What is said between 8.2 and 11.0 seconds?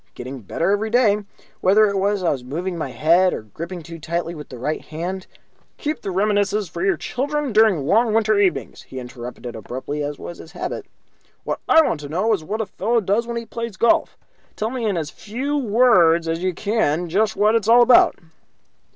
evenings," he interrupted, abruptly, as was his habit.